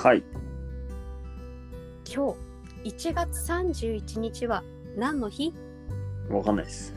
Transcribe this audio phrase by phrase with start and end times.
[0.00, 0.22] はい。
[2.08, 2.32] 今
[2.84, 4.62] 日1月31日は
[4.96, 5.52] 何の日？
[6.30, 6.94] わかんないです。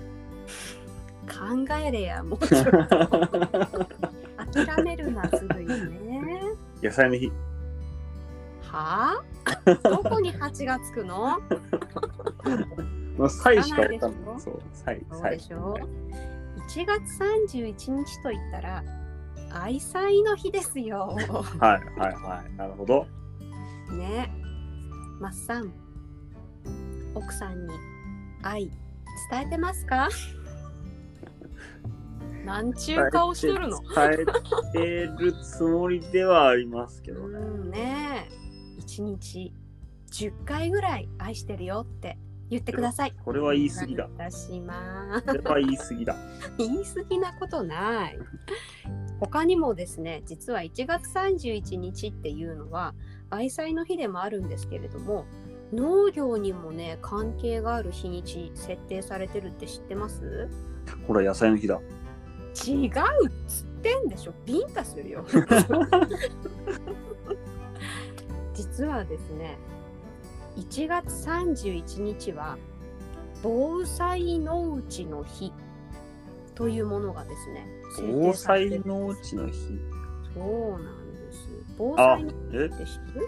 [1.28, 1.36] 考
[1.84, 2.72] えれや、もうちょっと。
[4.54, 6.44] 諦めるな、すぐにね。
[6.84, 7.32] 野菜の日。
[8.62, 9.80] はあ？
[9.90, 11.40] どこに8がつくの？
[13.18, 14.12] まあ、サイしかわかんない。
[14.40, 15.30] そう、サイ、そう。
[15.32, 15.76] でしょ
[16.70, 18.84] ?1 月31日と言ったら、
[19.54, 21.16] 愛妻の日ですよ。
[21.60, 22.54] はい、はい、はい。
[22.58, 23.06] なるほど。
[23.92, 24.32] ね。
[25.20, 25.72] マッサン、
[27.14, 27.74] 奥さんに
[28.42, 28.72] 愛
[29.30, 30.10] 伝えてますか？
[32.46, 33.80] なんちゅう顔しとるの？
[33.96, 34.80] 伝えて
[35.20, 37.38] るつもりではありますけどね。
[37.38, 38.82] うんねえ。
[38.82, 39.54] 1日
[40.12, 42.18] 10回ぐらい愛してるよって
[42.50, 43.14] 言ってください。
[43.24, 44.18] これは言い過ぎだお。
[44.18, 45.26] 願いいたします。
[45.28, 46.16] これは言い過ぎだ。
[46.58, 48.18] 言い過ぎなことない。
[49.22, 52.96] 他にもですね、実は1月31日っていうのは
[53.30, 55.26] 愛妻の日でもあるんですけれども、
[55.72, 60.50] 農業にもね、関係がある日にち設定されてるって知ってます？
[61.08, 61.80] ほら、野菜の日だ。
[62.68, 65.24] 違うっつってんでしょビンタするよ。
[68.56, 69.58] 実はですね、
[70.58, 72.58] 1月31日は
[73.44, 75.54] 防災農地の日
[76.56, 77.66] というものがですね、
[77.98, 79.80] 制防災農地の日。
[80.34, 81.50] そうなんです。
[81.78, 82.68] 防あ災の、え？
[82.70, 83.28] 日って知ってる？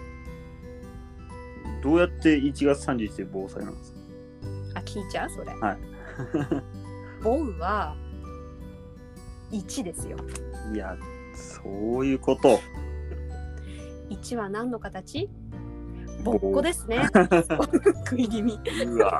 [1.82, 3.98] どうやって1月31日で防災なんですか？
[4.76, 5.30] あ、聞いちゃう？
[5.30, 5.52] それ。
[5.54, 5.78] はい。
[7.22, 7.96] 防は
[9.50, 10.16] 1ですよ。
[10.72, 10.96] いや、
[11.34, 11.62] そ
[12.00, 12.60] ういうこと。
[14.10, 15.28] 1は何の形？
[16.22, 17.06] ぼっこですね。
[18.08, 18.58] 食い気味。
[18.86, 19.18] うわ。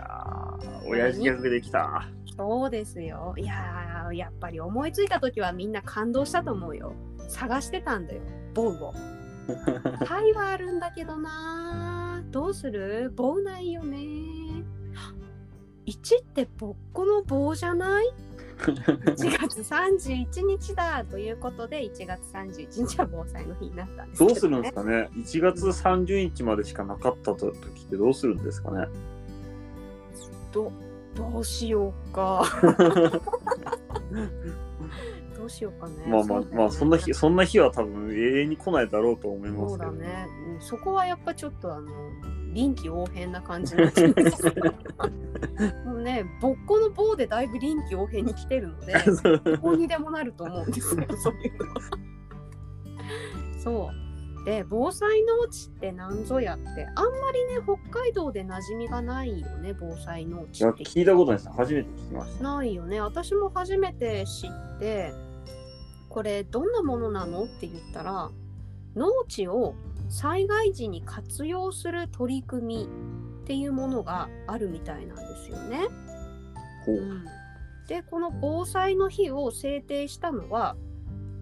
[0.00, 2.08] あー親父ギャグできた。
[2.38, 3.34] そうですよ。
[3.36, 6.94] いやー、やっぱり思いついた時はみんな感動したと思うよ。
[7.28, 8.22] 探してたんだよ、
[8.54, 8.94] ボウを。
[10.06, 12.30] タイはあるんだけどなー。
[12.30, 13.10] どうする？
[13.16, 13.96] 棒ないよね
[15.86, 18.06] 1ってぼっこの棒じゃない？
[18.58, 19.14] 1
[19.48, 28.86] 月31日だということで1月31日は防災の日になったんですね、どうするんですかね ?1 月30日までしかなかった時ってどうするんですかね？
[30.52, 30.70] ど
[31.18, 32.44] どうしようか。
[35.36, 36.06] どうしようかね。
[36.06, 39.92] まあまあまあ、そんな日、そんな日は多分永遠に来ないだろうと思いまそすけど。
[39.92, 41.88] うだね、うんそこはやっぱちょっとあの
[42.52, 44.44] 臨機応変な感じになってます
[45.84, 48.94] もうね ぼっこの棒でだいぶ臨機応変に来てるので
[49.52, 51.74] どこにでもなると思うんですよそういうの。
[51.74, 51.80] は
[53.58, 54.07] そう
[54.48, 61.50] で防災農地って何ぞやってあんまりね北海道で馴染みがないよね防災農地って聞いたことないです。
[61.50, 62.42] 初めて聞きました。
[62.42, 65.12] ないよね私も初めて知って
[66.08, 68.30] これどんなものなのって言ったら
[68.96, 69.74] 農地を
[70.08, 72.88] 災害時に活用する取り組み
[73.42, 75.88] っていうものがあるみたいなんですよね。
[76.86, 77.22] ほう。
[77.86, 80.74] でこの防災の日を制定したのは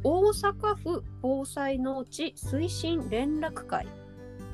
[0.03, 3.87] 大阪府防災農地推進連絡会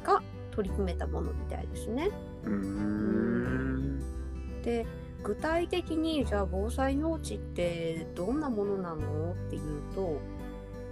[0.05, 2.11] が取り組めたものみたいですね。
[2.45, 4.03] うーん。
[4.63, 4.87] で
[5.23, 9.33] 具体的にじゃあ防災農地ってどんなものなの？
[9.33, 10.19] っていうと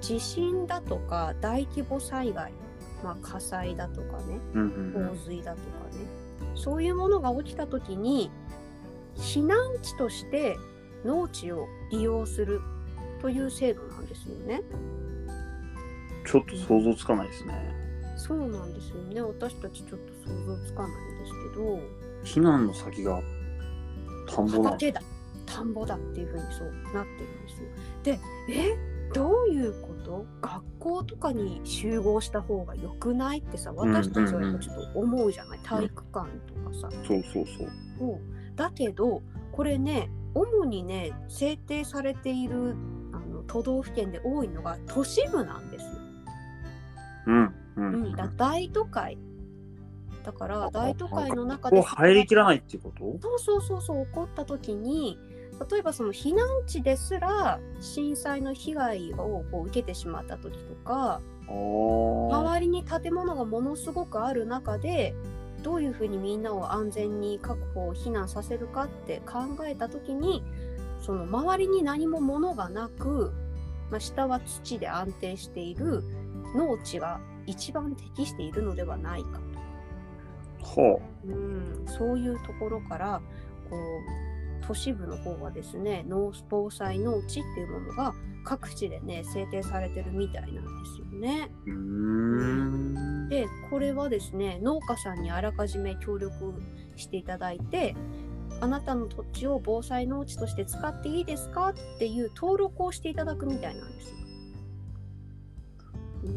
[0.01, 2.53] 地震だとか大規模災害、
[3.03, 5.63] まあ、火災だとかね洪水だとか
[5.97, 6.05] ね
[6.55, 8.31] そういうものが起きた時に
[9.17, 10.57] 避難地として
[11.05, 12.61] 農地を利用する
[13.21, 14.63] という制度なんですよね。
[16.27, 17.75] ちょっと想像つかないですね。
[18.17, 21.33] そうなんですよね私たちちょっと想像つかないんです
[22.35, 23.23] けど避難の先が
[24.29, 24.65] 田んぼなの？
[24.65, 25.01] 畑だ
[25.47, 27.69] 田んぼだっていうふうにそうなってるんですよ。
[28.03, 28.21] で
[28.51, 28.77] え？
[29.15, 30.27] どういうこと？
[30.43, 36.91] 学校とかに集合した方が良くないってさ私たちはやっぱちょっと思うじゃない、体育館とかさ。
[37.09, 37.69] そうそうそう。
[37.99, 38.21] そう
[38.55, 42.77] だけどこれね主にね制定されている
[43.51, 45.91] 都道府県で多いのが都市部なんですよ。
[47.27, 47.45] うん。
[47.45, 47.53] う。
[47.77, 49.19] うんん、だ大都会
[50.25, 53.19] だから大都会の中こでこ入りきらないっていうこと？
[53.21, 55.19] そうそうそうそう起こった時に
[55.71, 65.15] 例えばその避難地ですら震災の被害をこう受けてしまった時とか周りに建物がものすごくある中で
[65.63, 70.45] どういうふうにみんなを安全に確保避難させるかって考えた時に
[71.01, 73.33] その周りに何も物がなく、
[73.91, 76.03] まあ、下は土で安定している
[76.55, 79.41] 農地が一番適しているのではないか
[80.65, 80.81] と。
[80.83, 83.23] はうん、そういうところから
[83.69, 88.15] こう都市部の方はですね農防災農地っていうものが
[88.45, 90.61] 各地でね制定されてるみたいなんで
[90.95, 91.51] すよね。
[93.29, 96.55] でこれはですね農家さんにあらかじめ協力
[96.97, 97.95] していただいて
[98.61, 104.17] あなたの土地を防災農地として使っていいですかっていう登録をしていただくみたいなんですよ。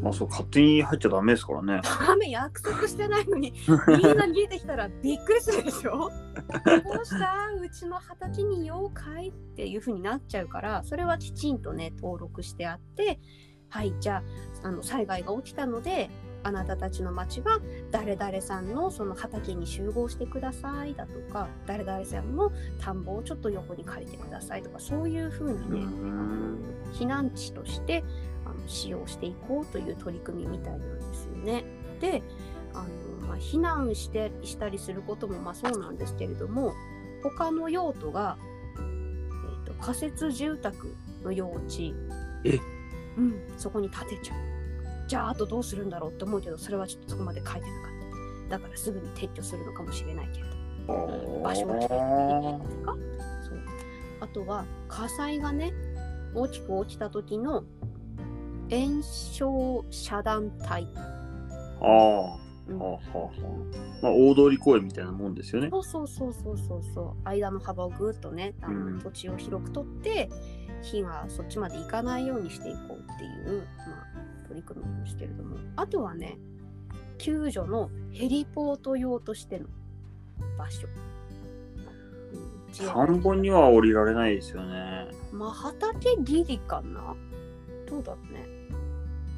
[0.00, 1.82] まあそう、勝手に入っちゃダメですからね。
[2.08, 6.10] 雨約束してないのにみんな逃げてきたらびっくりするでしょ？
[6.94, 13.20] どうしたうちの畑に妖怪っていう風になっちゃうからそれはきちんとね登録してあって
[13.68, 14.22] はいじゃ
[14.62, 16.08] ああの災害が起きたので
[16.44, 17.60] あなたたちの町は
[17.90, 26.58] 誰々さんのその畑に集合してくださいだとか誰々さんの田んぼをちょっと横に借りてくださいとかそういう風にね、うーん
[26.92, 28.04] 避難地として
[28.44, 31.64] あの使用していこうという取り組みみたいなんですよね。
[32.00, 32.22] で
[32.74, 32.82] あ
[33.22, 36.74] の、まあ、避難してしたりすることもまあそうなんですけれども
[37.22, 38.36] 他の用途が、
[38.76, 40.94] えー、と仮設住宅
[41.24, 41.94] の用地
[42.44, 42.60] え
[43.16, 44.53] うん、そこに建てちゃう。
[45.14, 48.58] じゃああとどうするんだろうって思うけどそれはちょっとそこまで書いてなかった。
[48.58, 50.44] だからすぐに撤去するのかもしれないけれ
[50.88, 51.40] ど。
[51.44, 53.62] 場所を決めてそう
[54.18, 55.72] あとは火災がね
[56.34, 57.62] 大きく起きた時の
[58.68, 60.78] 炎症遮断帯、あ
[61.80, 62.38] あ。
[62.66, 63.30] うんはあはあは
[64.02, 64.02] あ。
[64.02, 65.68] まあ、大通公園みたいなもんですよね。
[65.70, 70.28] そうそうそうそうそうそう間の幅をぐっとねあの、うん土地を広く取って
[70.82, 74.13] 火がそっちまで行かないようにしていこうっていう、まあ、
[74.54, 76.38] 取り組みなんですけれどもあとはね
[77.18, 79.66] 救助のヘリポート用としての
[80.58, 80.86] 場所、
[82.86, 85.08] 田んぼには降りられないですよね。
[85.32, 87.14] まあ畑ギリかな？
[87.88, 88.46] どうだろうね。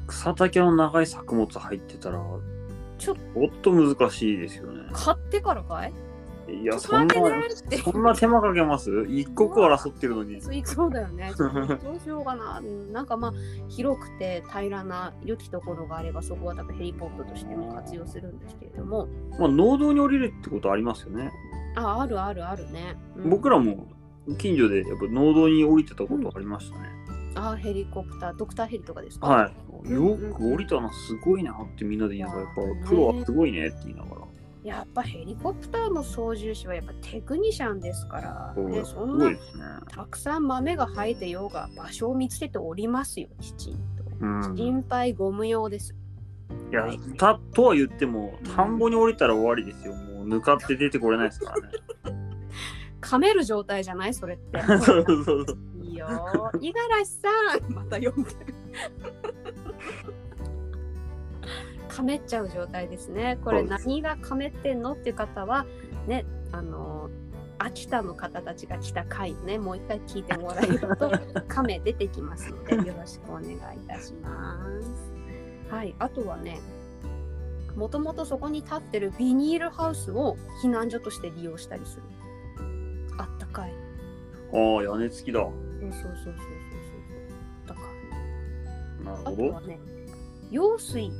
[0.07, 2.19] 草丈の長い作物入ってたら、
[2.97, 3.15] ちょっ
[3.61, 4.89] と難しいですよね。
[4.91, 5.93] 買ってからかい？
[6.49, 7.13] いや、そんな
[7.83, 8.89] そんな手間かけます？
[9.09, 10.41] 一刻を争ってるのに。
[10.41, 11.31] そうそうだよね。
[11.37, 11.45] ど
[11.91, 12.59] うしようかな。
[12.59, 13.33] うんなんかまあ
[13.67, 19.07] 広くて平らな良きところがあればそこは多分ヘリポートとしても活用するんですけれども、
[19.39, 21.31] まあ、農道に降りるってことありますよね。
[21.75, 22.95] あ、あるあるあるね。
[23.17, 23.87] うん僕らも
[24.37, 26.89] 近所でやっぱ農道に降りてたことありましたね。
[27.35, 29.27] あ、ヘリコプター、ドクターヘリとかですか？
[29.27, 29.51] はい。
[29.51, 29.57] うん
[29.87, 34.21] よく降りたな、すごいなってみんなで言いながら、やっぱプロはすごいねって言いながら。
[34.67, 39.37] やっぱヘリコプターの操縦士はやっぱテクニシャンですから、ね、そんなね。
[39.89, 44.03] たくさん豆が生えてようが場所を見つけておりますよ、きちんと。
[44.19, 44.55] うん。
[44.57, 45.95] 心配ご無用です。
[46.69, 46.85] いや、
[47.17, 49.93] たとは言っても、田んぼに降りたら終わりですよ。
[49.93, 51.69] もう、ぬかって出てこれないですからね。
[52.99, 54.13] 噛める状態じゃない？
[54.13, 54.59] それって。
[54.67, 55.45] そうそうそう。
[55.81, 56.57] いいよー。
[56.57, 57.29] 五十嵐さ
[57.69, 58.37] ん、また読んでる。
[61.97, 63.39] かめっちゃう状態ですね。
[63.43, 65.65] これ何がかめってんのっていう方は、
[66.07, 71.11] ね、あのー、秋田の方たちが来た回をね、もう一回聞いてもらえると、
[71.49, 73.57] カメ出てきますので、よろしくお願いい
[73.87, 75.73] たします。
[75.73, 76.59] はい、あとはね、
[77.75, 82.03] もともとそこに立ってるビニールハウスを避難所として利用したりする。
[83.17, 83.73] あったかい。
[84.53, 85.41] ああ、屋根付きだ。
[85.41, 85.51] そう
[85.81, 86.33] そうそうそうそうそ
[87.65, 87.67] う。
[87.67, 87.81] だか
[89.03, 89.49] ら、あなるほど。
[89.49, 89.79] とはね、
[90.51, 91.11] 用水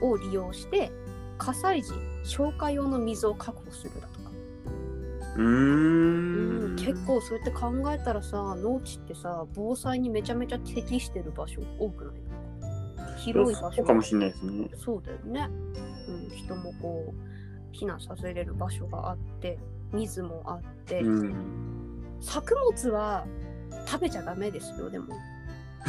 [0.00, 0.90] を利用して
[1.38, 1.92] 火災時
[2.24, 4.30] 消火用の水を確保するだとか、
[5.36, 6.76] うーん。
[6.76, 12.14] 結構そうやって考えたらさ農地ってさ防災にめちゃめちゃ適してる場所多くない？
[13.18, 13.84] 広い場所。
[13.84, 14.68] かもしれないですね。
[14.76, 15.48] そうだよね、
[16.08, 17.12] うん、人もこ
[17.72, 19.58] う避難させれる場所があって
[19.92, 22.16] 水もあって、うん。
[22.20, 23.24] 作物は
[23.86, 25.14] 食べちゃダメですよでも。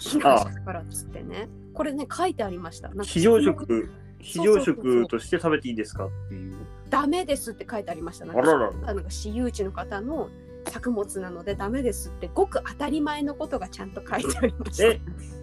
[0.00, 2.90] 避難からっつってねこれね書いてありました。
[3.02, 6.56] 非常食、非常食として食べていいですかっていう。
[6.90, 8.26] ダメですって書いてありました。
[8.26, 10.28] なんかあららなんか私有地の方の
[10.68, 14.86] 作物なのでダメですってごく当たり前のことがちゃんと書いてありました。
[14.86, 15.00] え、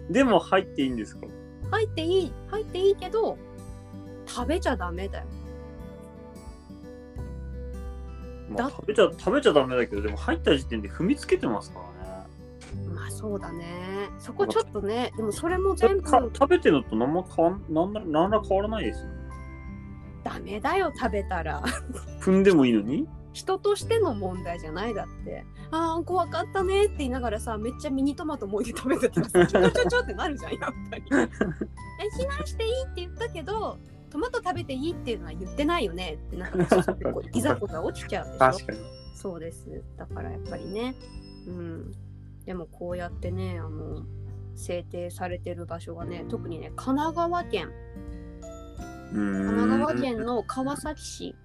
[0.08, 1.26] でも入っていいんですか？
[1.70, 3.36] 入っていい入っていいけど
[4.26, 5.26] 食べちゃダメだよ。
[8.50, 11.84] まあ、だ食べちゃ食べちゃダメだけど、でも入った時点で踏みつけてますから
[13.20, 14.08] そうだね。
[14.18, 19.14] そこちょっとねでもそれも全部か食べてるのと何も変わんなんら変わらないですよね。
[20.24, 21.62] ダメだよ食べたら。
[22.20, 23.06] 踏んでもいいのに？
[23.32, 25.44] 人としての問題じゃないだって。
[25.70, 31.02] ああ怖かったねって言いながらさめっちゃミニトマトもいて食べてたらさちょちょちょってなるじゃんやっぱり。
[31.10, 31.14] え
[32.22, 33.78] 避難していいって言ったけど
[34.10, 38.38] トマト食べていいっていうのは言ってないよねってなんかちょっとこういざこざ起きちゃうでしょ。
[38.38, 38.78] 確かに。
[39.14, 39.68] そうです。
[39.96, 40.94] だからやっぱりね。
[41.46, 41.92] うん
[42.46, 44.04] でもこうやってねあの
[44.54, 47.70] 制定されてる場所がね特にね神奈川県
[49.12, 51.36] 神奈川県の川崎市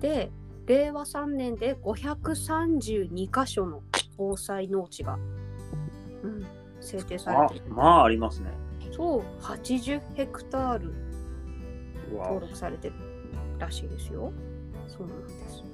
[0.00, 0.30] で
[0.66, 3.82] 令和3年で532箇所の
[4.16, 5.18] 防災農地が、
[6.22, 6.46] うん、
[6.80, 7.62] 制定されあてる。
[7.68, 8.50] まあありますね。
[8.92, 10.92] そう、80ヘクタール
[12.12, 12.94] 登録されてる
[13.58, 14.32] らしいですよ。
[14.86, 15.64] そうなんです。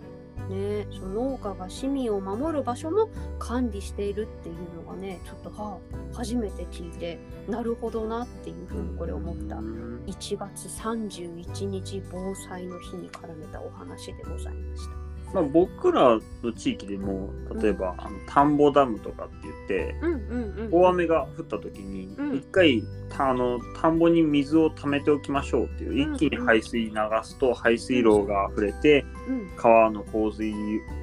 [0.48, 9.62] ね、その農家が市民を守る場所も管理しているっていうのがね、ちょっとはあ初めて聞いて、なるほどなっていうふうにこれ思ったう。
[9.62, 15.05] ん1月31日防災の日に絡めたお話でございました。
[15.34, 17.30] まあ、僕らの地域でも
[17.60, 20.20] 例えば、あの田んぼダムとかって言ってうんうん
[20.66, 20.68] うん。
[20.72, 22.36] 大雨が降った時にうん。
[22.36, 26.92] 一回たあの田んぼに水を溜めておきましょうっていううん一気に排水流
[27.22, 29.50] すと排水路が溢れてうん。
[29.56, 30.52] 川の洪水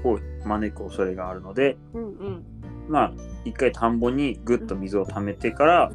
[0.03, 2.43] を招く恐れがあるのでうんうん。
[2.87, 3.13] まあ
[3.45, 5.91] 一回田んぼにぐっと水を溜めてから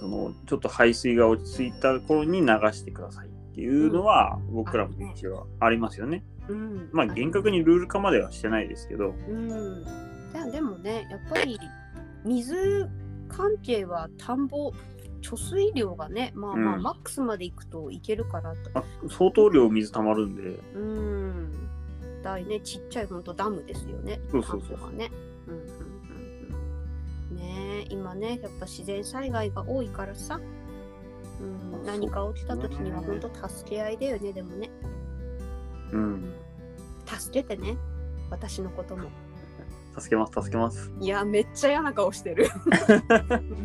[0.00, 6.24] そのちょっと排水が落ち着いた頃に流してくださいっていうのは僕らも一応ありますよね。
[6.48, 6.88] うん。
[6.92, 9.14] まあ厳格にルール化まではしてないですけど。
[9.28, 9.84] うん。
[10.34, 11.58] いやでもね、やっぱり
[12.24, 12.88] 水
[13.28, 14.72] 関係は田んぼ
[15.20, 18.70] 貯水量がね、まあまあ、うんマックスまでいくといけるからと。
[18.74, 20.42] あ相当量水たまるんで、
[20.74, 21.52] うん。
[22.22, 24.20] だいね、ちっちゃいほんとダムですよね。
[24.30, 25.10] そうそうそうね。
[25.46, 25.68] うんうんうん
[27.30, 27.36] うん。
[27.36, 30.40] ねえ今ね、やっぱ自然災害が多いからさ。
[31.40, 34.70] うん、あ何か起きた時には本当助け合いだよね、でもね。
[35.92, 36.34] うん、
[37.06, 37.76] 助けてね、
[38.30, 39.10] 私のことも。
[39.98, 40.92] 助けます、助けます。
[41.00, 42.48] いや、めっちゃ嫌な顔してる。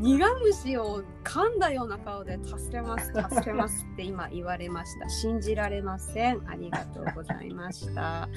[0.02, 5.10] 苦虫を噛んだような顔で助けます、助けますって今言われました。
[5.10, 6.42] 信じられません。
[6.50, 8.28] ありがとうございました。